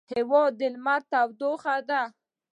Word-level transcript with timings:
هېواد 0.13 0.51
د 0.59 0.61
لمر 0.73 1.01
تودوخه 1.11 1.75
ده. 1.89 2.01